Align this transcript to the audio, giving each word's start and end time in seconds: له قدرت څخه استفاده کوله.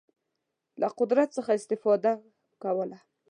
له 0.79 0.87
قدرت 0.99 1.29
څخه 1.37 1.51
استفاده 1.59 2.11
کوله. 2.63 2.99